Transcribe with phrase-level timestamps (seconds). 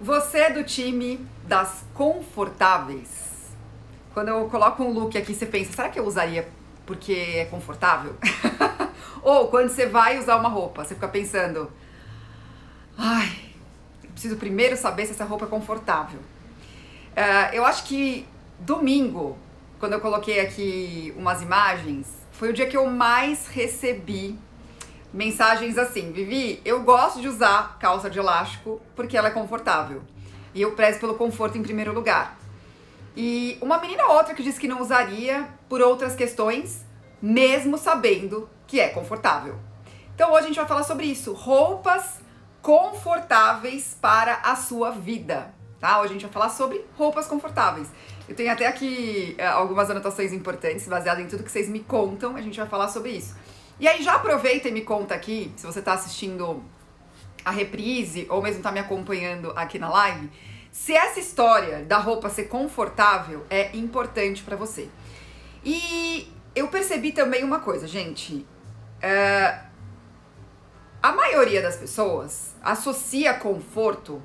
[0.00, 3.54] Você é do time das confortáveis?
[4.12, 6.46] Quando eu coloco um look aqui, você pensa, será que eu usaria
[6.84, 8.14] porque é confortável?
[9.22, 11.72] Ou quando você vai usar uma roupa, você fica pensando,
[12.96, 13.46] ai,
[14.12, 16.20] preciso primeiro saber se essa roupa é confortável.
[16.20, 18.28] Uh, eu acho que
[18.58, 19.38] domingo,
[19.78, 24.38] quando eu coloquei aqui umas imagens, foi o dia que eu mais recebi
[25.12, 30.02] mensagens assim: Vivi, eu gosto de usar calça de elástico porque ela é confortável.
[30.54, 32.38] E eu prezo pelo conforto em primeiro lugar.
[33.16, 36.84] E uma menina ou outra que disse que não usaria por outras questões,
[37.20, 39.58] mesmo sabendo que é confortável.
[40.14, 42.20] Então hoje a gente vai falar sobre isso: roupas
[42.60, 45.54] confortáveis para a sua vida.
[45.78, 46.00] Tá?
[46.00, 47.88] Hoje a gente vai falar sobre roupas confortáveis.
[48.28, 52.34] Eu tenho até aqui é, algumas anotações importantes, baseadas em tudo que vocês me contam,
[52.34, 53.36] a gente vai falar sobre isso.
[53.78, 56.64] E aí já aproveita e me conta aqui, se você está assistindo
[57.44, 60.30] a reprise ou mesmo está me acompanhando aqui na live,
[60.72, 64.88] se essa história da roupa ser confortável é importante para você.
[65.64, 68.46] E eu percebi também uma coisa, gente.
[69.00, 69.60] É,
[71.02, 74.22] a maioria das pessoas associa conforto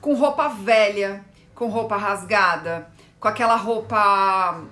[0.00, 4.62] com roupa velha, com roupa rasgada, com aquela roupa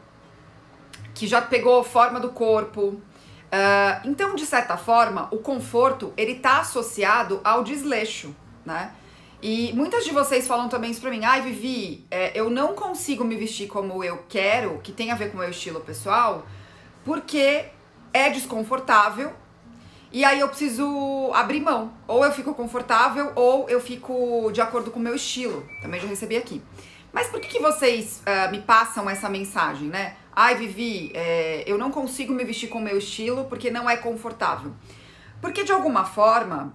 [1.15, 3.00] que já pegou forma do corpo,
[3.53, 8.92] Uh, então, de certa forma, o conforto ele está associado ao desleixo, né?
[9.42, 11.25] E muitas de vocês falam também isso pra mim.
[11.25, 15.31] Ai, Vivi, é, eu não consigo me vestir como eu quero, que tem a ver
[15.31, 16.47] com o meu estilo pessoal,
[17.05, 17.67] porque
[18.14, 19.33] é desconfortável
[20.13, 21.93] e aí eu preciso abrir mão.
[22.07, 25.67] Ou eu fico confortável, ou eu fico de acordo com o meu estilo.
[25.81, 26.63] Também já recebi aqui.
[27.13, 30.17] Mas por que, que vocês uh, me passam essa mensagem, né?
[30.35, 33.97] Ai, Vivi, é, eu não consigo me vestir com o meu estilo porque não é
[33.97, 34.73] confortável.
[35.41, 36.75] Porque de alguma forma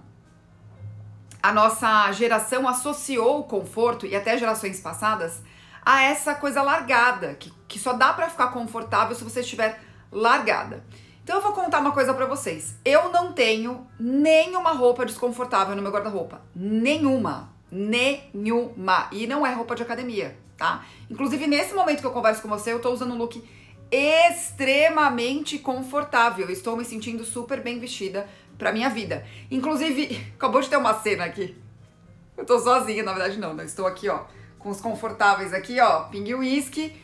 [1.42, 5.42] a nossa geração associou o conforto e até gerações passadas
[5.84, 9.80] a essa coisa largada, que, que só dá para ficar confortável se você estiver
[10.12, 10.84] largada.
[11.28, 12.74] Então eu vou contar uma coisa para vocês.
[12.82, 16.40] Eu não tenho nenhuma roupa desconfortável no meu guarda-roupa.
[16.56, 17.52] Nenhuma.
[17.70, 19.10] Nenhuma.
[19.12, 20.86] E não é roupa de academia tá?
[21.10, 23.46] Inclusive, nesse momento que eu converso com você, eu tô usando um look
[23.90, 26.48] extremamente confortável.
[26.48, 29.22] Estou me sentindo super bem vestida pra minha vida.
[29.50, 31.54] Inclusive, acabou de ter uma cena aqui.
[32.38, 34.22] Eu tô sozinha, na verdade não, não estou aqui, ó,
[34.58, 36.96] com os confortáveis aqui, ó, ping whisky.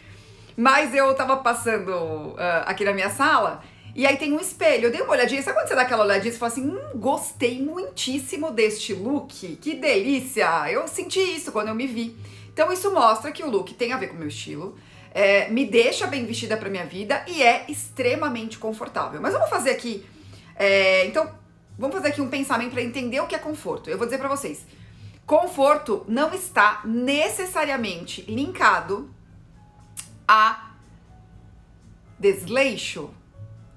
[0.57, 3.63] Mas eu tava passando uh, aqui na minha sala
[3.95, 4.87] e aí tem um espelho.
[4.87, 5.43] Eu dei uma olhadinha.
[5.43, 9.75] Sabe quando você dá aquela olhadinha e fala assim: hum, gostei muitíssimo deste look, que
[9.75, 10.71] delícia!
[10.71, 12.17] Eu senti isso quando eu me vi.
[12.55, 14.79] Então isso mostra que o look tem a ver com o meu estilo,
[15.11, 19.21] é, me deixa bem vestida para minha vida e é extremamente confortável.
[19.21, 20.07] Mas vamos fazer aqui,
[20.55, 21.29] é, então
[21.77, 23.91] vamos fazer aqui um pensamento para entender o que é conforto.
[23.91, 24.65] Eu vou dizer para vocês,
[25.27, 29.13] conforto não está necessariamente linkado
[30.29, 30.77] a
[32.17, 33.11] desleixo,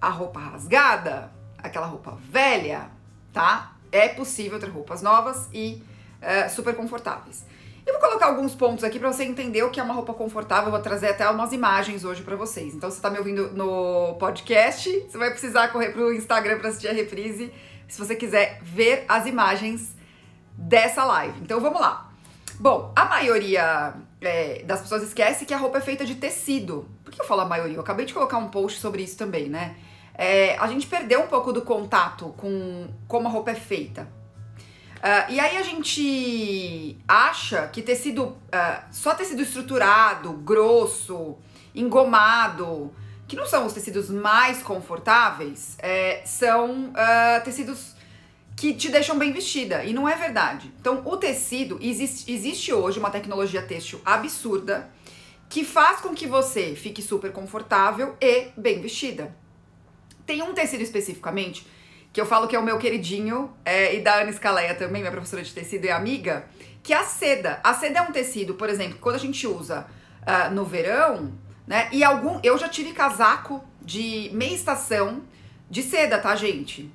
[0.02, 2.90] a roupa rasgada, aquela roupa velha,
[3.34, 3.76] tá?
[3.92, 5.84] É possível ter roupas novas e
[6.22, 7.46] é, super confortáveis.
[7.86, 10.66] Eu vou colocar alguns pontos aqui para você entender o que é uma roupa confortável.
[10.66, 12.76] Eu vou trazer até umas imagens hoje para vocês.
[12.76, 16.90] Então, você tá me ouvindo no podcast, você vai precisar correr pro Instagram para assistir
[16.90, 17.54] a reprise,
[17.88, 19.96] se você quiser ver as imagens
[20.58, 21.40] dessa live.
[21.40, 22.07] Então, vamos lá.
[22.60, 26.88] Bom, a maioria é, das pessoas esquece que a roupa é feita de tecido.
[27.04, 27.76] Por que eu falo a maioria?
[27.76, 29.76] Eu acabei de colocar um post sobre isso também, né?
[30.16, 34.08] É, a gente perdeu um pouco do contato com como a roupa é feita.
[34.98, 41.38] Uh, e aí a gente acha que tecido, uh, só tecido estruturado, grosso,
[41.76, 42.92] engomado,
[43.28, 47.96] que não são os tecidos mais confortáveis, é, são uh, tecidos
[48.58, 49.84] que te deixam bem vestida.
[49.84, 50.74] E não é verdade.
[50.82, 54.90] Então, o tecido, existe, existe hoje uma tecnologia têxtil absurda
[55.48, 59.34] que faz com que você fique super confortável e bem vestida.
[60.26, 61.66] Tem um tecido especificamente
[62.12, 65.12] que eu falo que é o meu queridinho, é, e da Ana Scaleia também, minha
[65.12, 66.48] professora de tecido e amiga,
[66.82, 67.60] que é a seda.
[67.64, 69.86] A seda é um tecido, por exemplo, quando a gente usa
[70.24, 71.32] uh, no verão,
[71.68, 71.90] né?
[71.92, 72.40] E algum.
[72.42, 75.22] Eu já tive casaco de meia estação
[75.70, 76.92] de seda, tá, gente?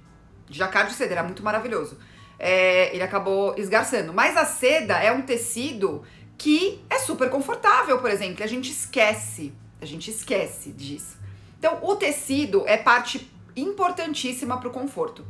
[0.57, 1.99] Jacquard de seda, era muito maravilhoso.
[2.39, 4.13] É, ele acabou esgarçando.
[4.13, 6.03] Mas a seda é um tecido
[6.37, 9.53] que é super confortável, por exemplo, a gente esquece.
[9.81, 11.19] A gente esquece disso.
[11.59, 15.25] Então, o tecido é parte importantíssima para o conforto.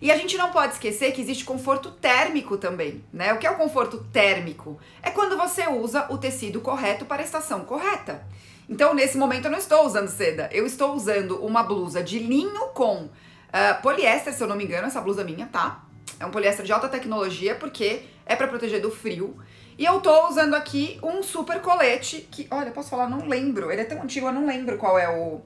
[0.00, 3.32] E a gente não pode esquecer que existe conforto térmico também, né?
[3.32, 4.78] O que é o conforto térmico?
[5.02, 8.26] É quando você usa o tecido correto para a estação correta.
[8.68, 12.68] Então, nesse momento, eu não estou usando seda, eu estou usando uma blusa de linho
[12.74, 13.08] com
[13.48, 15.82] uh, poliéster, se eu não me engano, essa blusa minha, tá?
[16.18, 19.36] É um poliéster de alta tecnologia porque é para proteger do frio.
[19.78, 23.70] E eu tô usando aqui um super colete que, olha, posso falar, não lembro.
[23.70, 25.42] Ele é tão antigo, eu não lembro qual é o,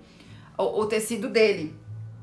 [0.56, 1.76] o, o tecido dele,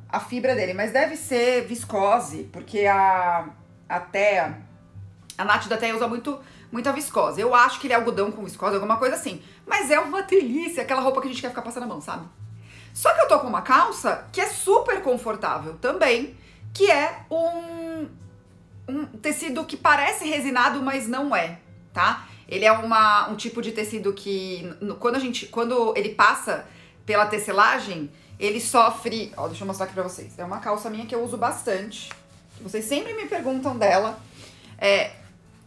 [0.07, 3.49] a fibra dele, mas deve ser viscose, porque a,
[3.89, 4.61] a Thea,
[5.37, 6.39] a Nath da Thea usa muito
[6.71, 7.39] muita viscose.
[7.41, 9.41] Eu acho que ele é algodão com viscose, alguma coisa assim.
[9.65, 12.25] Mas é uma delícia, aquela roupa que a gente quer ficar passando a mão, sabe?
[12.97, 16.35] Só que eu tô com uma calça que é super confortável também,
[16.73, 18.07] que é um,
[18.89, 21.59] um tecido que parece resinado, mas não é,
[21.93, 22.27] tá?
[22.49, 24.67] Ele é uma, um tipo de tecido que
[24.99, 26.65] quando a gente, quando ele passa
[27.05, 28.09] pela tecelagem,
[28.39, 30.33] ele sofre, ó, deixa eu mostrar aqui pra vocês.
[30.39, 32.09] É uma calça minha que eu uso bastante.
[32.61, 34.17] Vocês sempre me perguntam dela.
[34.79, 35.11] É,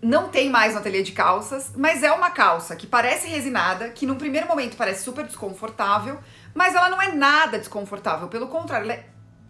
[0.02, 4.04] não tem mais no ateliê de calças, mas é uma calça que parece resinada, que
[4.04, 6.18] num primeiro momento parece super desconfortável,
[6.54, 9.06] mas ela não é nada desconfortável, pelo contrário, ela é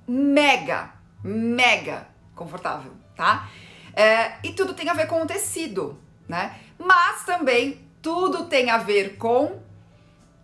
[0.07, 0.91] mega,
[1.23, 3.49] mega confortável, tá?
[3.95, 5.99] É, e tudo tem a ver com o tecido,
[6.29, 6.57] né?
[6.79, 9.61] Mas também tudo tem a ver com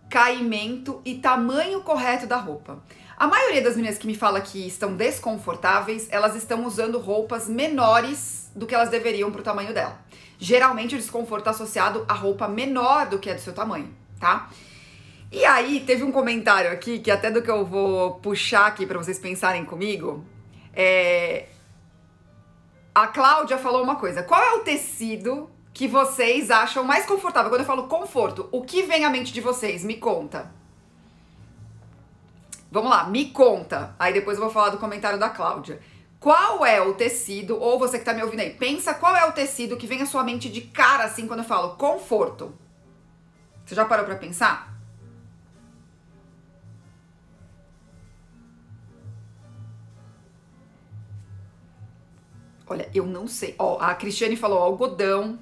[0.09, 2.81] caimento e tamanho correto da roupa.
[3.17, 8.51] A maioria das meninas que me fala que estão desconfortáveis, elas estão usando roupas menores
[8.55, 9.99] do que elas deveriam pro tamanho dela.
[10.37, 14.49] Geralmente o desconforto tá associado a roupa menor do que é do seu tamanho, tá?
[15.31, 18.97] E aí, teve um comentário aqui, que até do que eu vou puxar aqui para
[18.97, 20.23] vocês pensarem comigo.
[20.73, 21.47] É...
[22.95, 24.23] A Cláudia falou uma coisa.
[24.23, 27.51] Qual é o tecido que vocês acham mais confortável?
[27.51, 29.83] Quando eu falo conforto, o que vem à mente de vocês?
[29.83, 30.51] Me conta.
[32.71, 33.95] Vamos lá, me conta.
[33.99, 35.79] Aí depois eu vou falar do comentário da Cláudia.
[36.19, 39.31] Qual é o tecido, ou você que tá me ouvindo aí, pensa qual é o
[39.31, 42.57] tecido que vem à sua mente de cara assim quando eu falo conforto.
[43.65, 44.76] Você já parou para pensar?
[52.69, 53.55] Olha, eu não sei.
[53.57, 55.39] Ó, a Cristiane falou algodão.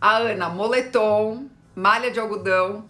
[0.00, 2.88] A Ana, moletom, malha de algodão.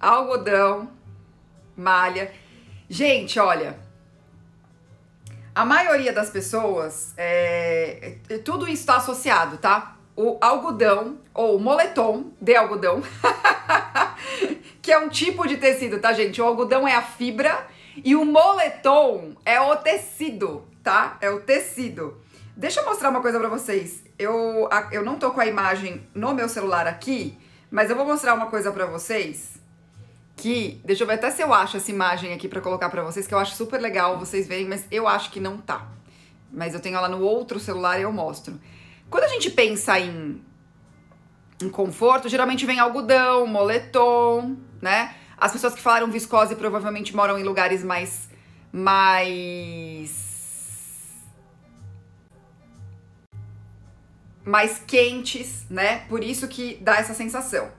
[0.00, 0.90] algodão,
[1.76, 2.32] malha.
[2.88, 3.78] Gente, olha,
[5.54, 9.96] a maioria das pessoas, é, é tudo isso está associado, tá?
[10.22, 13.02] O algodão ou moletom de algodão,
[14.82, 16.42] que é um tipo de tecido, tá, gente?
[16.42, 17.66] O algodão é a fibra
[18.04, 21.16] e o moletom é o tecido, tá?
[21.22, 22.20] É o tecido.
[22.54, 24.04] Deixa eu mostrar uma coisa pra vocês.
[24.18, 27.38] Eu, eu não tô com a imagem no meu celular aqui,
[27.70, 29.58] mas eu vou mostrar uma coisa pra vocês
[30.36, 33.26] que, deixa eu ver até se eu acho essa imagem aqui para colocar para vocês,
[33.26, 35.88] que eu acho super legal vocês verem, mas eu acho que não tá.
[36.52, 38.60] Mas eu tenho ela no outro celular e eu mostro.
[39.10, 40.40] Quando a gente pensa em,
[41.60, 45.16] em conforto, geralmente vem algodão, moletom, né?
[45.36, 48.28] As pessoas que falaram viscose provavelmente moram em lugares mais
[48.72, 50.30] mais
[54.44, 56.06] mais quentes, né?
[56.08, 57.70] Por isso que dá essa sensação.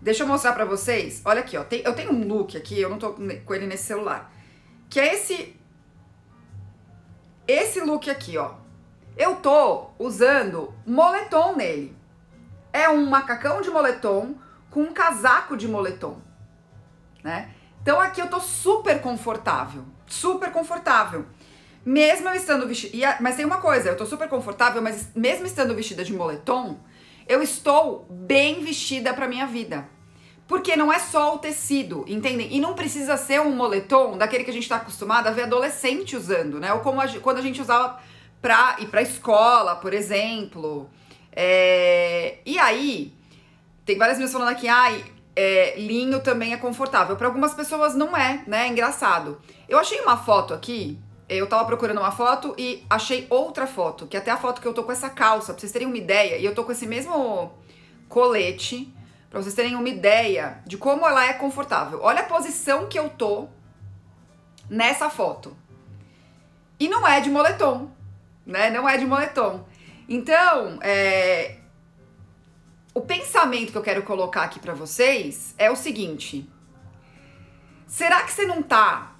[0.00, 1.20] Deixa eu mostrar pra vocês.
[1.24, 1.64] Olha aqui, ó.
[1.64, 4.32] Tem, eu tenho um look aqui, eu não tô com ele nesse celular.
[4.88, 5.56] Que é esse...
[7.48, 8.54] Esse look aqui, ó.
[9.16, 11.96] Eu tô usando moletom nele.
[12.72, 14.34] É um macacão de moletom
[14.70, 16.20] com um casaco de moletom,
[17.24, 17.50] né?
[17.80, 21.24] Então aqui eu tô super confortável, super confortável.
[21.82, 25.74] Mesmo eu estando vestida, mas tem uma coisa, eu tô super confortável, mas mesmo estando
[25.74, 26.78] vestida de moletom,
[27.26, 29.88] eu estou bem vestida para minha vida.
[30.46, 32.54] Porque não é só o tecido, entendem?
[32.54, 36.16] E não precisa ser um moletom daquele que a gente está acostumado a ver adolescente
[36.16, 36.72] usando, né?
[36.72, 37.98] Ou como a, quando a gente usava
[38.40, 40.88] pra ir pra escola, por exemplo.
[41.32, 43.12] É, e aí,
[43.84, 47.16] tem várias pessoas falando aqui, ai, é, linho também é confortável.
[47.16, 48.66] Para algumas pessoas não é, né?
[48.66, 49.40] É engraçado.
[49.68, 54.16] Eu achei uma foto aqui eu tava procurando uma foto e achei outra foto, que
[54.16, 56.36] é até a foto que eu tô com essa calça, pra vocês terem uma ideia.
[56.36, 57.52] E eu tô com esse mesmo
[58.08, 58.92] colete,
[59.28, 62.00] pra vocês terem uma ideia de como ela é confortável.
[62.02, 63.48] Olha a posição que eu tô
[64.70, 65.56] nessa foto.
[66.78, 67.90] E não é de moletom,
[68.46, 68.70] né?
[68.70, 69.66] Não é de moletom.
[70.08, 71.56] Então, é...
[72.94, 76.48] o pensamento que eu quero colocar aqui para vocês é o seguinte:
[77.86, 79.16] será que você não tá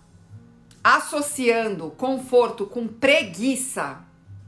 [0.87, 3.99] associando conforto com preguiça,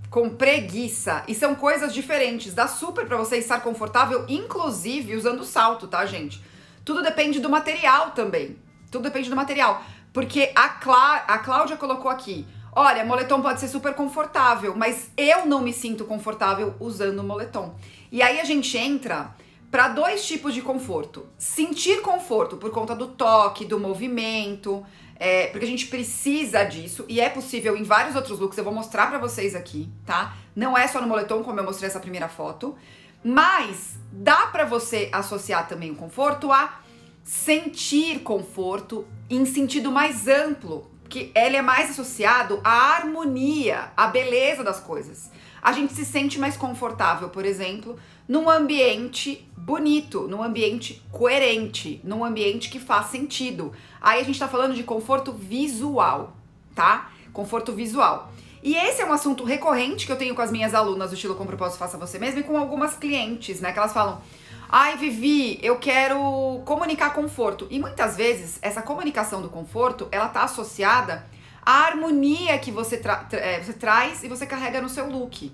[0.08, 2.54] com preguiça, e são coisas diferentes.
[2.54, 6.40] Dá super para você estar confortável, inclusive usando salto, tá, gente?
[6.84, 8.56] Tudo depende do material também.
[8.88, 9.82] Tudo depende do material.
[10.12, 12.46] Porque a, Clá a Cláudia colocou aqui:
[12.78, 17.74] olha, moletom pode ser super confortável, mas eu não me sinto confortável usando moletom.
[18.12, 19.34] E aí a gente entra
[19.68, 21.26] para dois tipos de conforto.
[21.36, 27.20] Sentir conforto por conta do toque, do movimento, é, porque a gente precisa disso e
[27.20, 28.56] é possível em vários outros looks.
[28.56, 30.36] Eu vou mostrar para vocês aqui, tá?
[30.54, 32.76] Não é só no moletom, como eu mostrei essa primeira foto,
[33.24, 36.80] mas dá para você associar também o conforto a
[37.24, 44.62] sentir conforto em sentido mais amplo, que ele é mais associado à harmonia, à beleza
[44.62, 45.30] das coisas.
[45.62, 47.98] A gente se sente mais confortável, por exemplo,
[48.28, 53.72] num ambiente bonito, num ambiente coerente, num ambiente que faz sentido.
[54.00, 56.36] Aí a gente tá falando de conforto visual,
[56.74, 57.10] tá?
[57.32, 58.30] Conforto visual.
[58.62, 61.34] E esse é um assunto recorrente que eu tenho com as minhas alunas do estilo
[61.34, 63.72] com propósito faça você mesmo e com algumas clientes, né?
[63.72, 64.20] Que elas falam:
[64.68, 67.66] "Ai, Vivi, eu quero comunicar conforto".
[67.70, 71.26] E muitas vezes essa comunicação do conforto, ela tá associada
[71.64, 75.52] à harmonia que você, tra é, você traz e você carrega no seu look,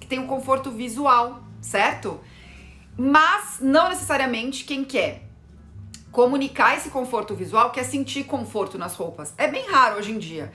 [0.00, 2.20] que tem um conforto visual certo?
[2.98, 5.22] Mas não necessariamente quem quer
[6.10, 9.32] comunicar esse conforto visual quer sentir conforto nas roupas.
[9.38, 10.52] É bem raro hoje em dia.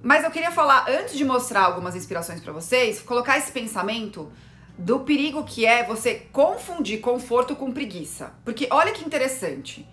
[0.00, 4.30] Mas eu queria falar, antes de mostrar algumas inspirações para vocês, colocar esse pensamento
[4.78, 8.34] do perigo que é você confundir conforto com preguiça.
[8.44, 9.86] Porque olha que interessante.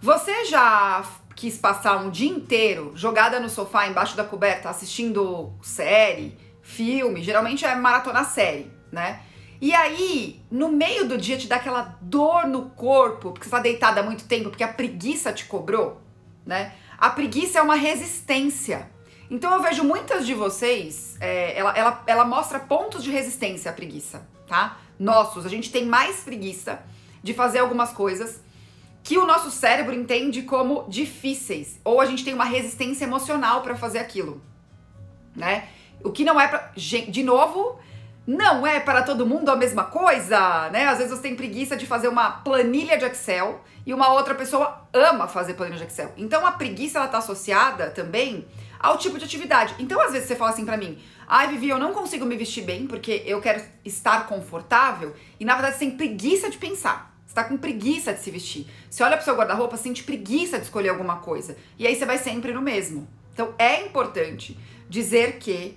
[0.00, 1.04] Você já
[1.34, 7.64] quis passar um dia inteiro jogada no sofá embaixo da coberta assistindo série, filme, geralmente
[7.64, 9.20] é maratona série, né?
[9.60, 13.58] E aí, no meio do dia, te dá aquela dor no corpo, porque você tá
[13.58, 16.00] deitada há muito tempo, porque a preguiça te cobrou,
[16.46, 16.72] né?
[16.96, 18.88] A preguiça é uma resistência.
[19.30, 23.74] Então eu vejo muitas de vocês, é, ela, ela, ela mostra pontos de resistência à
[23.74, 24.78] preguiça, tá?
[24.98, 26.80] Nossos, a gente tem mais preguiça
[27.22, 28.40] de fazer algumas coisas
[29.02, 33.76] que o nosso cérebro entende como difíceis, ou a gente tem uma resistência emocional para
[33.76, 34.42] fazer aquilo,
[35.36, 35.68] né?
[36.02, 36.72] O que não é pra.
[36.76, 37.78] De novo,
[38.26, 40.86] não é para todo mundo a mesma coisa, né?
[40.86, 44.86] Às vezes você tem preguiça de fazer uma planilha de Excel e uma outra pessoa
[44.92, 46.12] ama fazer planilha de Excel.
[46.16, 48.46] Então a preguiça ela tá associada também
[48.78, 49.74] ao tipo de atividade.
[49.78, 52.64] Então às vezes você fala assim para mim: "Ai, Vivi, eu não consigo me vestir
[52.64, 57.14] bem porque eu quero estar confortável" e na verdade você tem preguiça de pensar.
[57.26, 58.66] Você tá com preguiça de se vestir.
[58.88, 61.56] Você olha pro seu guarda-roupa, sente preguiça de escolher alguma coisa.
[61.78, 63.06] E aí você vai sempre no mesmo.
[63.34, 64.58] Então é importante
[64.88, 65.76] dizer que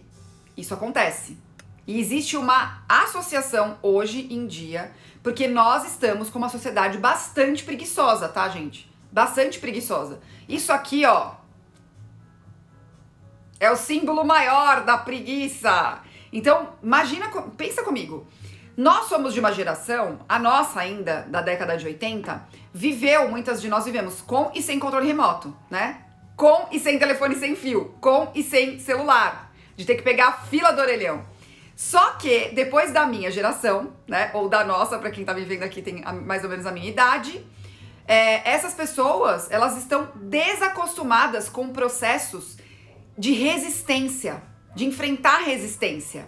[0.55, 1.38] isso acontece.
[1.86, 8.29] E existe uma associação hoje em dia, porque nós estamos com uma sociedade bastante preguiçosa,
[8.29, 8.89] tá, gente?
[9.12, 10.22] Bastante preguiçosa.
[10.48, 11.34] Isso aqui, ó,
[13.61, 15.99] é o símbolo maior da preguiça.
[16.33, 18.27] Então, imagina, pensa comigo.
[18.75, 23.69] Nós somos de uma geração, a nossa ainda, da década de 80, viveu, muitas de
[23.69, 26.01] nós vivemos com e sem controle remoto, né?
[26.35, 30.33] Com e sem telefone sem fio, com e sem celular, de ter que pegar a
[30.33, 31.23] fila do orelhão.
[31.75, 35.83] Só que depois da minha geração, né, ou da nossa, para quem tá vivendo aqui
[35.83, 37.45] tem mais ou menos a minha idade,
[38.07, 42.57] é, essas pessoas elas estão desacostumadas com processos
[43.17, 44.41] de resistência,
[44.75, 46.27] de enfrentar resistência.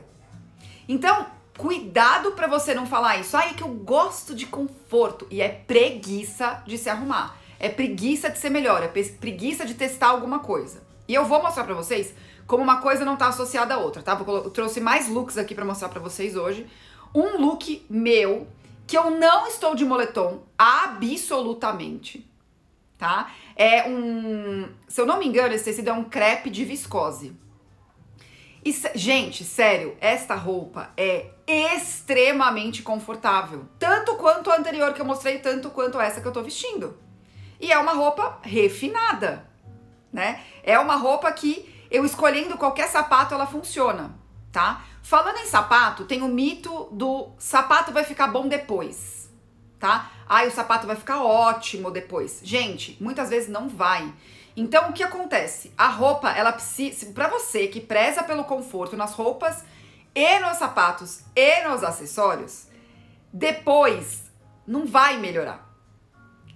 [0.87, 3.37] Então, cuidado para você não falar isso.
[3.37, 7.37] Ai, é que eu gosto de conforto e é preguiça de se arrumar.
[7.59, 10.83] É preguiça de ser melhor, é preguiça de testar alguma coisa.
[11.07, 12.13] E eu vou mostrar para vocês
[12.45, 14.19] como uma coisa não tá associada à outra, tá?
[14.27, 16.67] Eu trouxe mais looks aqui para mostrar para vocês hoje.
[17.15, 18.47] Um look meu
[18.85, 22.29] que eu não estou de moletom absolutamente,
[22.97, 23.31] tá?
[23.55, 27.35] É um, se eu não me engano, esse tecido é um crepe de viscose.
[28.65, 33.67] E, gente, sério, esta roupa é extremamente confortável.
[33.77, 36.97] Tanto quanto a anterior que eu mostrei, tanto quanto essa que eu tô vestindo.
[37.59, 39.45] E é uma roupa refinada,
[40.11, 40.41] né?
[40.63, 44.15] É uma roupa que eu escolhendo qualquer sapato, ela funciona,
[44.51, 44.83] tá?
[45.01, 49.29] Falando em sapato, tem o mito do sapato vai ficar bom depois,
[49.77, 50.09] tá?
[50.35, 52.39] Ai, o sapato vai ficar ótimo depois.
[52.41, 54.11] Gente, muitas vezes não vai.
[54.57, 55.71] Então, o que acontece?
[55.77, 59.63] A roupa, ela precisa, para você que preza pelo conforto nas roupas
[60.15, 62.65] e nos sapatos e nos acessórios,
[63.31, 64.23] depois
[64.65, 65.71] não vai melhorar.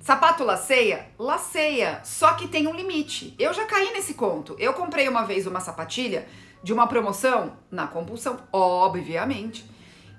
[0.01, 1.11] Sapato laceia?
[1.19, 3.35] Laceia, só que tem um limite.
[3.37, 4.55] Eu já caí nesse conto.
[4.57, 6.27] Eu comprei uma vez uma sapatilha
[6.63, 9.69] de uma promoção, na compulsão, obviamente,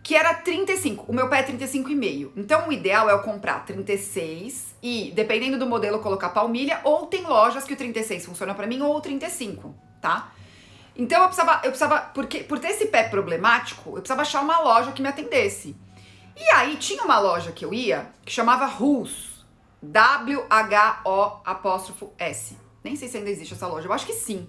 [0.02, 1.04] que era 35.
[1.08, 2.32] O meu pé é 35,5.
[2.36, 7.22] Então o ideal é eu comprar 36 e, dependendo do modelo, colocar palmilha, ou tem
[7.22, 10.32] lojas que o 36 funciona para mim, ou o 35, tá?
[10.96, 14.58] Então eu precisava, eu precisava, porque por ter esse pé problemático, eu precisava achar uma
[14.60, 15.76] loja que me atendesse.
[16.36, 19.38] E aí tinha uma loja que eu ia que chamava Rus.
[19.80, 22.56] W-H-O apóstrofo S.
[22.82, 24.48] Nem sei se ainda existe essa loja, eu acho que sim.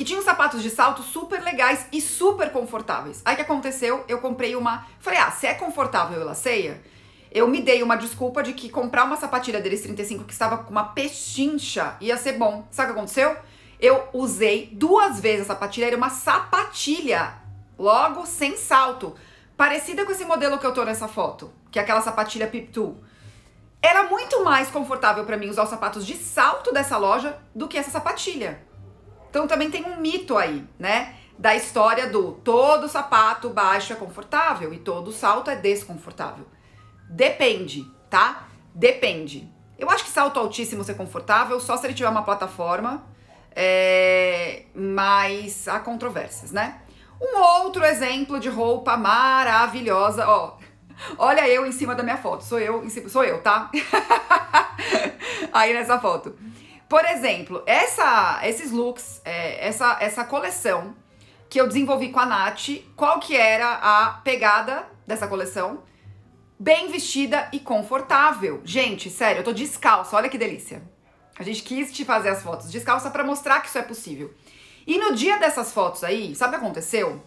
[0.00, 3.20] Que tinha uns sapatos de salto super legais e super confortáveis.
[3.22, 4.02] Aí que aconteceu?
[4.08, 4.86] Eu comprei uma.
[4.98, 6.82] Falei, ah, se é confortável e laceia,
[7.30, 10.70] eu me dei uma desculpa de que comprar uma sapatilha deles 35 que estava com
[10.70, 12.66] uma pechincha ia ser bom.
[12.70, 13.36] Sabe o que aconteceu?
[13.78, 17.34] Eu usei duas vezes a sapatilha, era uma sapatilha,
[17.78, 19.14] logo sem salto,
[19.54, 22.96] parecida com esse modelo que eu tô nessa foto, que é aquela sapatilha Pip 2.
[23.82, 27.76] Era muito mais confortável para mim usar os sapatos de salto dessa loja do que
[27.76, 28.69] essa sapatilha.
[29.30, 31.14] Então também tem um mito aí, né?
[31.38, 36.44] Da história do todo sapato baixo é confortável e todo salto é desconfortável.
[37.08, 38.48] Depende, tá?
[38.74, 39.48] Depende.
[39.78, 43.06] Eu acho que salto altíssimo ser confortável só se ele tiver uma plataforma,
[43.56, 44.64] é...
[44.74, 46.82] mas há controvérsias, né?
[47.20, 50.58] Um outro exemplo de roupa maravilhosa, ó.
[51.16, 53.70] Olha eu em cima da minha foto, sou eu, sou eu, tá?
[55.52, 56.36] Aí nessa foto.
[56.90, 60.94] Por exemplo, essa, esses looks, é, essa, essa coleção
[61.48, 65.82] que eu desenvolvi com a Nath, qual que era a pegada dessa coleção?
[66.60, 68.60] bem vestida e confortável.
[68.62, 70.82] Gente, sério, eu tô descalça, olha que delícia.
[71.38, 74.34] A gente quis te fazer as fotos descalça para mostrar que isso é possível.
[74.86, 77.24] E no dia dessas fotos aí, sabe o que aconteceu?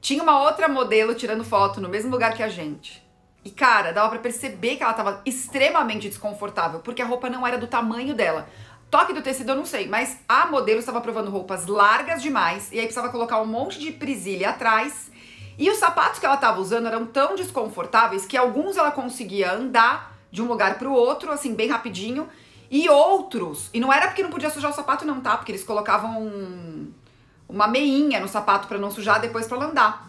[0.00, 3.04] Tinha uma outra modelo tirando foto no mesmo lugar que a gente.
[3.44, 7.56] E cara, dava para perceber que ela tava extremamente desconfortável, porque a roupa não era
[7.56, 8.48] do tamanho dela.
[8.90, 12.76] Toque do tecido eu não sei, mas a modelo estava provando roupas largas demais e
[12.76, 15.10] aí precisava colocar um monte de prisilha atrás
[15.58, 20.16] e os sapatos que ela estava usando eram tão desconfortáveis que alguns ela conseguia andar
[20.30, 22.28] de um lugar para o outro, assim, bem rapidinho,
[22.70, 25.36] e outros, e não era porque não podia sujar o sapato não, tá?
[25.36, 26.92] Porque eles colocavam um,
[27.48, 30.07] uma meinha no sapato para não sujar depois para andar.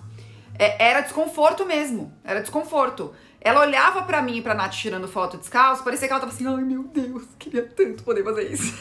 [0.60, 3.16] É, era desconforto mesmo, era desconforto.
[3.40, 6.46] Ela olhava para mim e pra Nath tirando foto descalço, parecia que ela tava assim,
[6.46, 8.78] ai meu Deus, queria tanto poder fazer isso.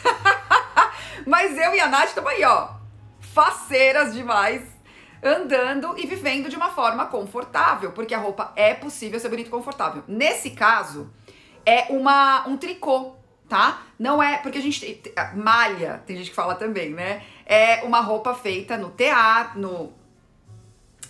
[1.25, 2.71] Mas eu e a Nath estamos aí, ó,
[3.21, 4.63] faceiras demais,
[5.23, 9.53] andando e vivendo de uma forma confortável, porque a roupa é possível ser bonita e
[9.53, 10.03] confortável.
[10.09, 11.13] Nesse caso,
[11.65, 13.15] é uma um tricô,
[13.49, 13.83] tá?
[13.97, 15.01] Não é porque a gente
[15.37, 17.23] malha, tem gente que fala também, né?
[17.47, 19.93] É uma roupa feita no tear, no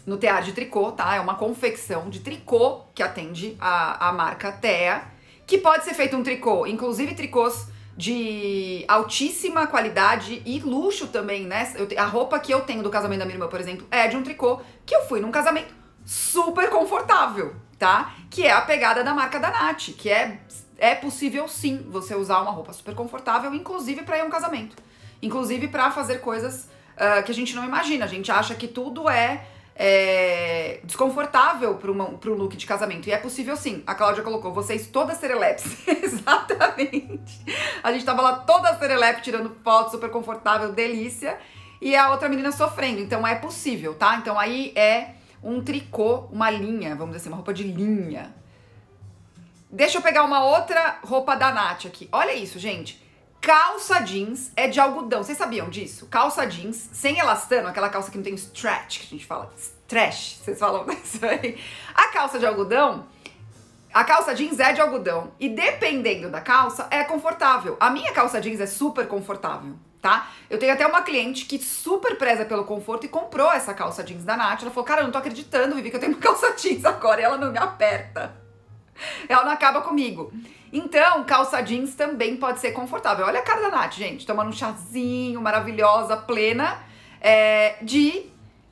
[0.09, 1.15] no tear de tricô, tá?
[1.15, 5.03] É uma confecção de tricô que atende a, a marca Tea,
[5.47, 11.73] que pode ser feito um tricô, inclusive tricôs de altíssima qualidade e luxo também, né?
[11.75, 14.17] Eu, a roupa que eu tenho do casamento da minha irmã, por exemplo, é de
[14.17, 15.75] um tricô que eu fui num casamento
[16.07, 18.15] super confortável, tá?
[18.31, 20.41] Que é a pegada da marca da Nath, que é,
[20.79, 24.75] é possível sim você usar uma roupa super confortável, inclusive para ir a um casamento.
[25.21, 28.07] Inclusive para fazer coisas uh, que a gente não imagina.
[28.07, 29.45] A gente acha que tudo é
[29.81, 33.09] é, desconfortável para um look de casamento.
[33.09, 33.85] E é possível sim.
[33.87, 35.87] A Cláudia colocou vocês todas serelepes.
[35.87, 37.41] Exatamente.
[37.81, 41.39] A gente tava lá toda serelepe tirando foto, super confortável, delícia.
[41.81, 43.01] E a outra menina sofrendo.
[43.01, 44.17] Então é possível, tá?
[44.17, 45.15] Então aí é
[45.45, 48.35] um tricô, uma linha, vamos dizer assim, uma roupa de linha.
[49.71, 52.09] Deixa eu pegar uma outra roupa da Nath aqui.
[52.11, 53.01] Olha isso, gente.
[53.41, 55.23] Calça jeans é de algodão.
[55.23, 56.07] Vocês sabiam disso?
[56.07, 59.51] Calça jeans sem elastano, aquela calça que não tem stretch, que a gente fala.
[59.57, 61.59] Stretch, vocês falam isso aí.
[61.95, 63.07] A calça de algodão,
[63.93, 65.33] a calça jeans é de algodão.
[65.39, 67.77] E dependendo da calça, é confortável.
[67.81, 70.29] A minha calça jeans é super confortável, tá?
[70.51, 74.25] Eu tenho até uma cliente que super preza pelo conforto e comprou essa calça jeans
[74.25, 74.63] da Nath.
[74.63, 77.21] Ela falou, cara, eu não tô acreditando, Vivi, que eu tenho uma calça jeans agora
[77.21, 78.37] e ela não me aperta.
[79.29, 80.33] Ela não acaba comigo.
[80.73, 83.27] Então, calça jeans também pode ser confortável.
[83.27, 86.79] Olha a cara da Nath, gente, tomando um chazinho, maravilhosa, plena,
[87.21, 88.27] é, de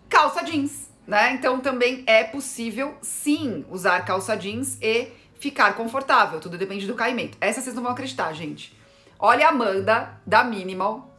[0.09, 1.33] calça jeans, né?
[1.33, 6.41] Então também é possível, sim, usar calça jeans e ficar confortável.
[6.41, 7.39] Tudo depende do caimento.
[7.41, 8.77] Essa vocês não vão acreditar, gente.
[9.19, 11.11] Olha a Amanda, da Minimal.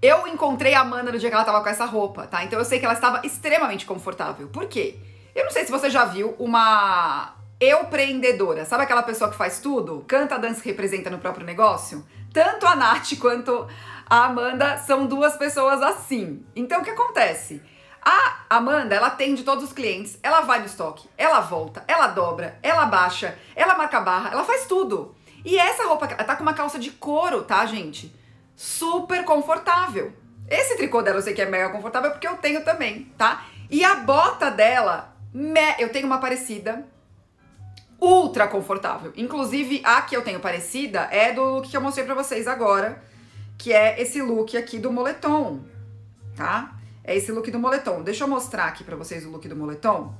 [0.00, 2.44] Eu encontrei a Amanda no dia que ela tava com essa roupa, tá?
[2.44, 4.48] Então eu sei que ela estava extremamente confortável.
[4.48, 4.96] Por quê?
[5.34, 9.60] Eu não sei se você já viu uma eu empreendedora, sabe aquela pessoa que faz
[9.60, 10.04] tudo?
[10.06, 12.04] Canta, dança e representa no próprio negócio?
[12.32, 13.68] Tanto a Nath quanto
[14.08, 16.44] a Amanda são duas pessoas assim.
[16.54, 17.62] Então o que acontece?
[18.02, 22.58] A Amanda, ela atende todos os clientes, ela vai no estoque, ela volta, ela dobra,
[22.62, 25.14] ela baixa, ela marca barra, ela faz tudo.
[25.44, 28.14] E essa roupa, ela tá com uma calça de couro, tá, gente?
[28.54, 30.12] Super confortável.
[30.48, 33.46] Esse tricô dela eu sei que é mega confortável porque eu tenho também, tá?
[33.70, 35.16] E a bota dela,
[35.78, 36.86] eu tenho uma parecida,
[38.00, 39.12] ultra confortável.
[39.16, 43.02] Inclusive, a que eu tenho parecida é do look que eu mostrei pra vocês agora,
[43.56, 45.60] que é esse look aqui do moletom,
[46.36, 46.76] tá?
[47.02, 48.02] É esse look do moletom.
[48.02, 50.14] Deixa eu mostrar aqui pra vocês o look do moletom.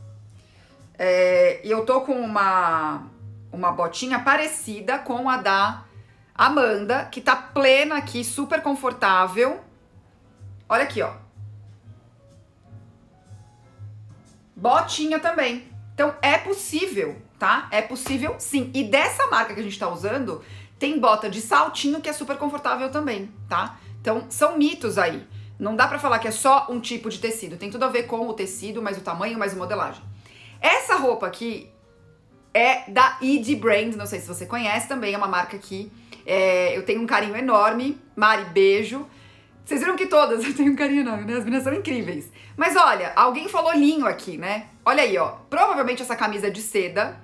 [0.98, 3.06] É, e eu tô com uma,
[3.52, 5.84] uma botinha parecida com a da
[6.34, 9.60] Amanda, que tá plena aqui, super confortável.
[10.68, 11.12] Olha aqui, ó.
[14.56, 17.68] Botinha também Então é possível, tá?
[17.70, 18.70] É possível sim.
[18.75, 20.42] E dessa marca que a gente tá usando,
[20.79, 23.79] tem bota de saltinho que é super confortável também, tá?
[24.01, 25.27] Então são mitos aí.
[25.59, 27.57] Não dá para falar que é só um tipo de tecido.
[27.57, 30.03] Tem tudo a ver com o tecido, mais o tamanho, mais a modelagem.
[30.61, 31.70] Essa roupa aqui
[32.53, 35.90] é da Ed Brand, não sei se você conhece também, é uma marca que
[36.27, 38.01] é, eu tenho um carinho enorme.
[38.16, 39.07] Mari, beijo.
[39.64, 41.38] Vocês viram que todas eu tenho um carinho enorme, né?
[41.38, 42.31] As meninas são incríveis.
[42.57, 44.66] Mas olha, alguém falou linho aqui, né?
[44.85, 45.37] Olha aí, ó.
[45.49, 47.23] Provavelmente essa camisa é de seda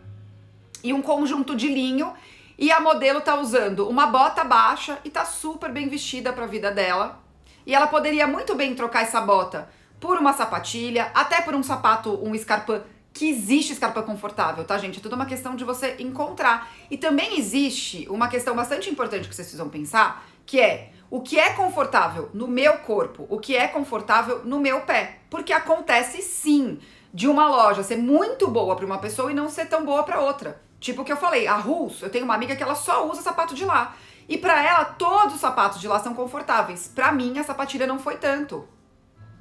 [0.82, 2.12] e um conjunto de linho.
[2.58, 6.70] E a modelo tá usando uma bota baixa e tá super bem vestida pra vida
[6.70, 7.20] dela.
[7.66, 12.18] E ela poderia muito bem trocar essa bota por uma sapatilha, até por um sapato,
[12.22, 14.98] um escarpão que existe escarpa confortável, tá, gente?
[14.98, 16.70] É tudo uma questão de você encontrar.
[16.90, 21.38] E também existe uma questão bastante importante que vocês precisam pensar, que é o que
[21.38, 25.18] é confortável no meu corpo, o que é confortável no meu pé.
[25.28, 26.78] Porque acontece sim
[27.12, 30.20] de uma loja ser muito boa para uma pessoa e não ser tão boa para
[30.20, 30.60] outra.
[30.80, 33.20] Tipo o que eu falei, a Rules, eu tenho uma amiga que ela só usa
[33.20, 33.94] sapato de lá.
[34.26, 36.90] E para ela, todos os sapatos de lá são confortáveis.
[36.94, 38.66] Para mim, a sapatilha não foi tanto,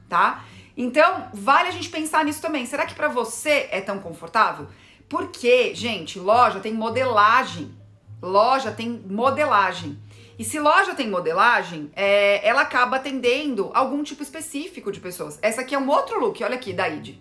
[0.10, 0.44] tá?
[0.76, 2.66] Então, vale a gente pensar nisso também.
[2.66, 4.68] Será que para você é tão confortável?
[5.08, 7.74] Porque, gente, loja tem modelagem.
[8.22, 9.98] Loja tem modelagem.
[10.38, 15.38] E se loja tem modelagem, é, ela acaba atendendo algum tipo específico de pessoas.
[15.42, 17.18] Essa aqui é um outro look, olha aqui, da ID.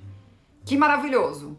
[0.65, 1.59] Que maravilhoso.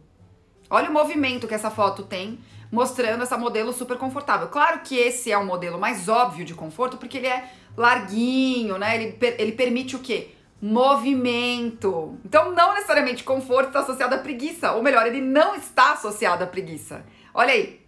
[0.70, 2.40] Olha o movimento que essa foto tem,
[2.72, 4.48] mostrando essa modelo super confortável.
[4.50, 8.96] Claro que esse é o modelo mais óbvio de conforto, porque ele é larguinho, né?
[8.96, 10.36] Ele, ele permite o quê?
[10.62, 12.20] Movimento.
[12.24, 14.74] Então, não necessariamente conforto está associado à preguiça.
[14.74, 17.04] Ou melhor, ele não está associado à preguiça.
[17.34, 17.80] Olha aí.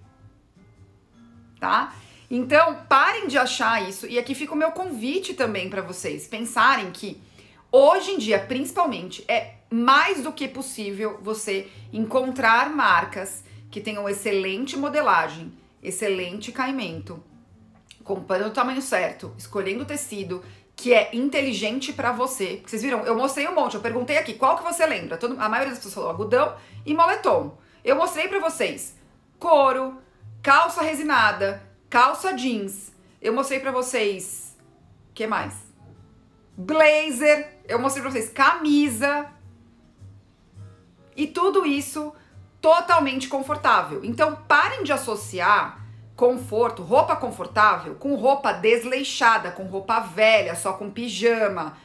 [1.59, 1.93] Tá?
[2.29, 4.07] Então, parem de achar isso.
[4.07, 7.21] E aqui fica o meu convite também para vocês pensarem que
[7.71, 14.75] hoje em dia, principalmente, é mais do que possível você encontrar marcas que tenham excelente
[14.75, 17.23] modelagem, excelente caimento,
[18.03, 20.43] comprando o tamanho certo, escolhendo o tecido
[20.75, 22.61] que é inteligente para você.
[22.65, 23.05] Vocês viram?
[23.05, 23.75] Eu mostrei um monte.
[23.75, 25.15] Eu perguntei aqui, qual que você lembra?
[25.15, 26.55] Todo, a maioria das pessoas falou algodão
[26.85, 27.57] e moletom.
[27.83, 28.95] Eu mostrei para vocês
[29.39, 29.97] couro,
[30.41, 32.91] calça resinada, calça jeans.
[33.21, 34.57] Eu mostrei para vocês.
[35.13, 35.53] que mais?
[36.57, 37.59] Blazer.
[37.67, 39.31] Eu mostrei para vocês camisa.
[41.15, 42.13] E tudo isso
[42.61, 44.01] totalmente confortável.
[44.03, 45.81] Então parem de associar
[46.15, 51.75] conforto, roupa confortável com roupa desleixada, com roupa velha, só com pijama.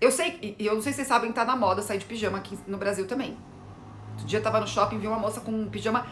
[0.00, 2.58] Eu sei, eu não sei se vocês sabem, tá na moda sair de pijama aqui
[2.66, 3.36] no Brasil também.
[4.12, 6.06] Outro dia eu tava no shopping, vi uma moça com um pijama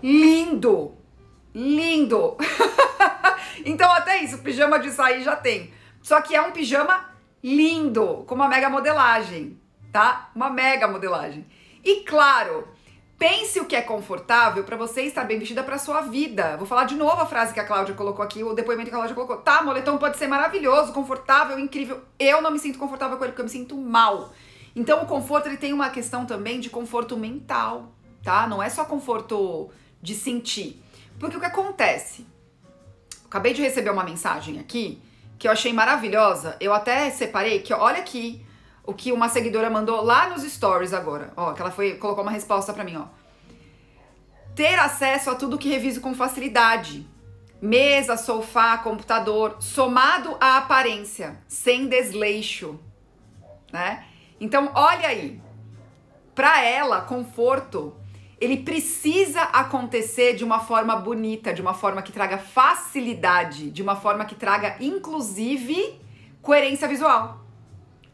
[0.00, 0.94] lindo,
[1.52, 2.36] lindo.
[3.66, 5.72] então até isso, pijama de sair já tem.
[6.00, 7.10] Só que é um pijama
[7.42, 9.60] lindo, com uma mega modelagem,
[9.92, 10.30] tá?
[10.34, 11.44] Uma mega modelagem.
[11.84, 12.68] E claro,
[13.18, 16.56] pense o que é confortável para você estar bem vestida para sua vida.
[16.56, 18.98] Vou falar de novo a frase que a Cláudia colocou aqui, o depoimento que a
[18.98, 19.38] Cláudia colocou.
[19.38, 22.02] Tá, moletom pode ser maravilhoso, confortável, incrível.
[22.18, 24.32] Eu não me sinto confortável com ele porque eu me sinto mal.
[24.74, 28.46] Então o conforto ele tem uma questão também de conforto mental, tá?
[28.46, 30.80] Não é só conforto de sentir.
[31.18, 32.26] Porque o que acontece?
[33.24, 35.02] Acabei de receber uma mensagem aqui
[35.38, 36.56] que eu achei maravilhosa.
[36.60, 38.44] Eu até separei que olha aqui
[38.88, 41.30] o que uma seguidora mandou lá nos stories agora.
[41.36, 43.04] Ó, que ela foi colocou uma resposta para mim, ó.
[44.54, 47.06] Ter acesso a tudo que reviso com facilidade.
[47.60, 52.80] Mesa, sofá, computador, somado à aparência, sem desleixo,
[53.70, 54.06] né?
[54.40, 55.38] Então, olha aí.
[56.34, 57.94] Para ela, conforto
[58.40, 63.96] ele precisa acontecer de uma forma bonita, de uma forma que traga facilidade, de uma
[63.96, 66.00] forma que traga, inclusive,
[66.40, 67.37] coerência visual.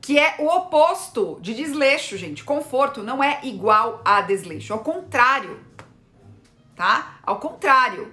[0.04, 2.44] Que é o oposto de desleixo, gente.
[2.44, 4.74] Conforto não é igual a desleixo.
[4.74, 5.58] Ao contrário.
[6.76, 7.20] Tá?
[7.22, 8.12] Ao contrário.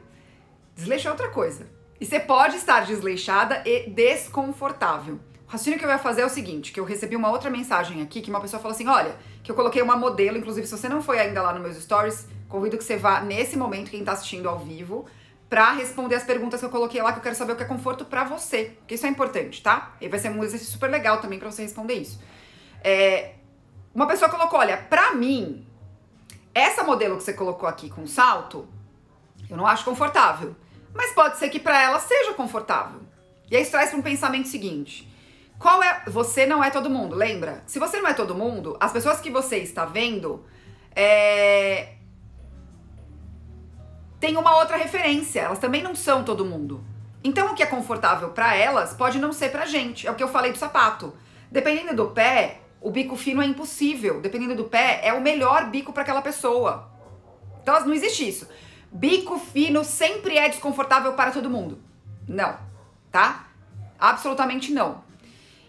[0.74, 1.68] Desleixo é outra coisa.
[2.00, 5.16] E você pode estar desleixada e desconfortável.
[5.46, 8.02] O raciocínio que eu ia fazer é o seguinte, que eu recebi uma outra mensagem
[8.02, 10.88] aqui, que uma pessoa falou assim, olha, que eu coloquei uma modelo, inclusive se você
[10.88, 14.14] não foi ainda lá nos meus stories, convido que você vá nesse momento, quem tá
[14.14, 15.06] assistindo ao vivo,
[15.52, 17.66] pra responder as perguntas que eu coloquei lá, que eu quero saber o que é
[17.66, 19.98] conforto pra você, porque isso é importante, tá?
[20.00, 22.22] E vai ser um exercício super legal também pra você responder isso.
[22.82, 23.34] É,
[23.94, 25.68] uma pessoa colocou, olha, pra mim,
[26.56, 28.66] essa modelo que você colocou aqui com salto,
[29.50, 30.56] eu não acho confortável,
[30.94, 33.02] mas pode ser que pra ela seja confortável.
[33.50, 35.06] E aí isso traz pra um pensamento seguinte,
[35.60, 36.04] qual é.
[36.08, 37.62] Você não é todo mundo, lembra?
[37.68, 40.46] Se você não é todo mundo, as pessoas que você está vendo
[40.96, 41.96] é,
[44.22, 45.42] tem uma outra referência.
[45.42, 46.82] Elas também não são todo mundo.
[47.24, 50.08] Então o que é confortável para elas pode não ser pra gente.
[50.08, 51.14] É o que eu falei do sapato.
[51.52, 54.22] Dependendo do pé, o bico fino é impossível.
[54.22, 56.88] Dependendo do pé, é o melhor bico para aquela pessoa.
[57.64, 58.48] Então não existe isso.
[58.92, 61.80] Bico fino sempre é desconfortável para todo mundo.
[62.28, 62.56] Não,
[63.12, 63.48] tá?
[64.00, 65.04] Absolutamente não.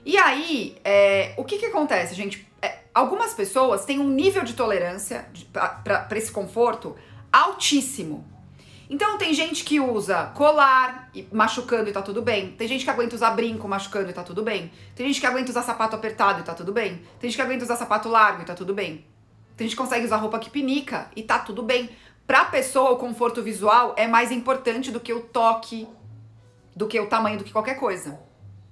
[0.04, 2.46] E aí, é, o que que acontece, gente?
[2.60, 6.96] É, algumas pessoas têm um nível de tolerância para esse conforto
[7.32, 8.31] altíssimo.
[8.92, 12.50] Então tem gente que usa colar e machucando e tá tudo bem.
[12.50, 14.70] Tem gente que aguenta usar brinco machucando e tá tudo bem.
[14.94, 17.00] Tem gente que aguenta usar sapato apertado e tá tudo bem.
[17.18, 19.02] Tem gente que aguenta usar sapato largo e tá tudo bem.
[19.57, 21.88] Tem gente que consegue usar roupa que pinica e tá tudo bem.
[22.26, 25.88] Pra pessoa, o conforto visual é mais importante do que o toque,
[26.76, 28.20] do que o tamanho, do que qualquer coisa.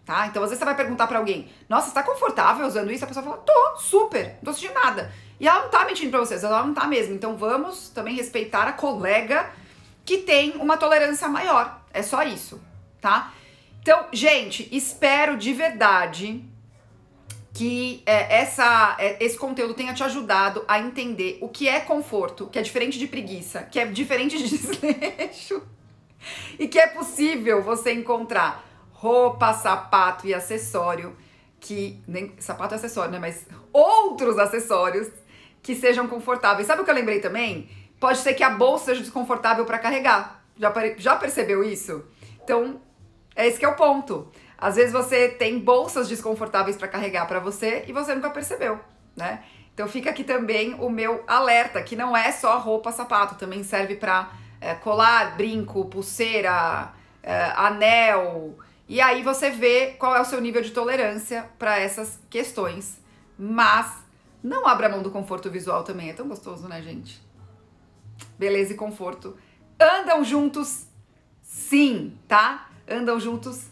[0.05, 0.27] Tá?
[0.27, 3.05] Então, às vezes você vai perguntar para alguém: Nossa, você tá confortável usando isso?
[3.05, 5.11] A pessoa fala: Tô, super, não tô sentindo nada.
[5.41, 7.15] E ela não tá mentindo pra vocês, ela não tá mesmo.
[7.15, 9.51] Então, vamos também respeitar a colega
[10.11, 11.85] que tem uma tolerância maior.
[11.95, 12.61] É só isso,
[13.01, 13.33] tá?
[13.81, 16.45] Então, gente, espero de verdade
[17.55, 22.49] que é, essa, é, esse conteúdo tenha te ajudado a entender o que é conforto,
[22.49, 25.63] que é diferente de preguiça, que é diferente de desleixo
[26.59, 31.17] e que é possível você encontrar roupa, sapato e acessório
[31.61, 35.09] que nem sapato é acessório, né, mas outros acessórios
[35.63, 36.67] que sejam confortáveis.
[36.67, 37.69] Sabe o que eu lembrei também?
[38.01, 40.43] Pode ser que a bolsa seja desconfortável para carregar.
[40.57, 42.03] Já, já percebeu isso?
[42.43, 42.81] Então,
[43.37, 44.33] é esse que é o ponto.
[44.57, 48.81] Às vezes você tem bolsas desconfortáveis para carregar para você e você nunca percebeu,
[49.17, 49.43] né?
[49.73, 53.97] Então fica aqui também o meu alerta, que não é só roupa, sapato, também serve
[53.97, 58.59] para é, colar, brinco, pulseira, é, anel.
[58.87, 63.01] E aí você vê qual é o seu nível de tolerância para essas questões.
[63.39, 63.91] Mas
[64.43, 67.30] não abra mão do conforto visual também, é tão gostoso, né, gente?
[68.39, 69.37] Beleza e conforto
[69.79, 70.87] andam juntos,
[71.43, 72.69] sim, tá?
[72.87, 73.71] Andam juntos,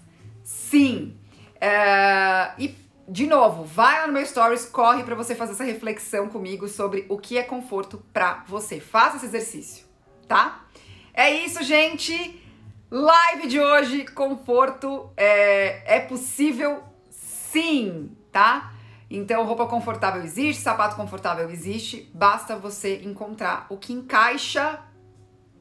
[0.49, 1.15] Sim.
[1.61, 2.75] É, e,
[3.07, 7.05] de novo, vai lá no meu stories, corre para você fazer essa reflexão comigo sobre
[7.11, 8.81] o que é conforto para você.
[8.81, 9.85] Faça esse exercício,
[10.27, 10.65] tá?
[11.13, 12.43] É isso, gente.
[12.91, 18.73] Live de hoje, conforto é, é possível sim, tá?
[19.11, 24.81] Então, roupa confortável existe, sapato confortável existe, basta você encontrar o que encaixa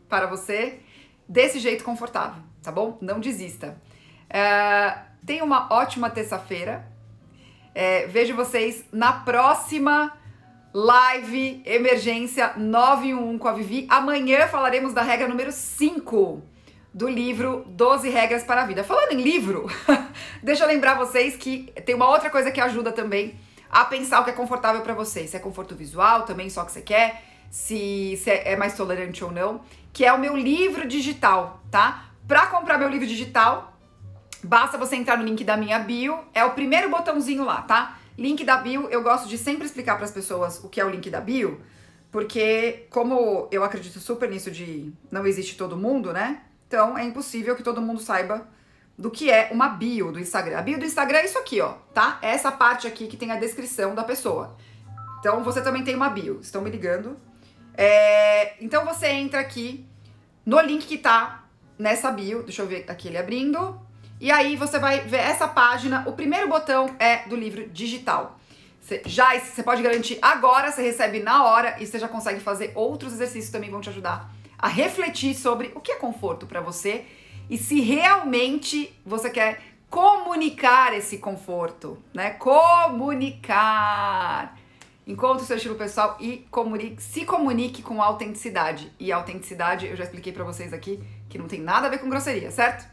[0.09, 0.79] para você
[1.27, 2.97] desse jeito confortável, tá bom?
[3.01, 3.81] Não desista.
[4.29, 6.85] É, tenha uma ótima terça-feira.
[7.73, 10.13] É, vejo vocês na próxima
[10.73, 13.87] live emergência 911 com a Vivi.
[13.89, 16.43] Amanhã falaremos da regra número 5
[16.97, 18.83] do livro 12 Regras para a Vida.
[18.83, 19.69] Falando em livro,
[20.41, 23.35] deixa eu lembrar vocês que tem uma outra coisa que ajuda também
[23.69, 25.29] a pensar o que é confortável para vocês.
[25.29, 29.31] Se é conforto visual, também só que você quer, se, se é mais tolerante ou
[29.31, 29.61] não,
[29.93, 32.05] que é o meu livro digital, tá?
[32.27, 33.77] Para comprar meu livro digital,
[34.43, 37.97] Basta você entrar no link da minha bio, é o primeiro botãozinho lá, tá?
[38.17, 40.89] Link da bio, eu gosto de sempre explicar para as pessoas o que é o
[40.89, 41.59] link da bio,
[42.11, 46.43] porque como eu acredito super nisso de não existe todo mundo, né?
[46.67, 48.47] Então é impossível que todo mundo saiba
[48.97, 50.57] do que é uma bio do Instagram.
[50.57, 52.17] A bio do Instagram é isso aqui, ó, tá?
[52.21, 54.55] É essa parte aqui que tem a descrição da pessoa.
[55.19, 56.39] Então você também tem uma bio.
[56.41, 57.17] Estão me ligando?
[57.75, 59.85] É, então você entra aqui
[60.45, 61.43] no link que tá
[61.77, 62.43] nessa bio.
[62.43, 63.79] Deixa eu ver aqui ele abrindo.
[64.19, 66.03] E aí você vai ver essa página.
[66.07, 68.39] O primeiro botão é do livro digital.
[68.81, 72.71] Você já você pode garantir agora, você recebe na hora e você já consegue fazer
[72.73, 77.05] outros exercícios também vão te ajudar a refletir sobre o que é conforto para você
[77.49, 82.31] e se realmente você quer comunicar esse conforto, né?
[82.31, 83.37] Comunicar.
[85.05, 88.91] Encontre o seu estilo pessoal e comunique, se comunique com autenticidade.
[88.99, 92.09] E autenticidade, eu já expliquei para vocês aqui que não tem nada a ver com
[92.09, 92.85] grosseria, certo?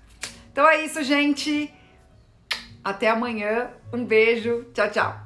[0.53, 1.75] Então é isso, gente.
[2.85, 3.71] Até amanhã.
[3.93, 4.67] Um beijo.
[4.73, 5.24] Tchau, tchau.